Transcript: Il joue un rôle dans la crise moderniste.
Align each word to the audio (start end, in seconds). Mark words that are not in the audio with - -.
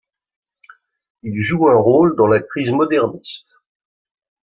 Il 1.21 1.43
joue 1.43 1.67
un 1.67 1.75
rôle 1.79 2.15
dans 2.15 2.25
la 2.25 2.39
crise 2.39 2.71
moderniste. 2.71 3.45